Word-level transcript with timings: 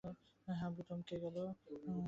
হাবলু 0.47 0.81
থমকে 0.87 1.15
গেল। 1.23 1.37